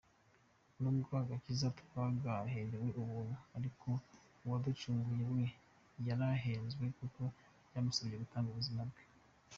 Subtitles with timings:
[0.81, 3.87] Nubwo agakiza twagaherewe ubuntu ariko
[4.43, 5.43] Uwaducunguye we
[6.07, 7.21] yarahenzwe kuko
[7.67, 9.01] byamusabye gutanga ubuzima bwe.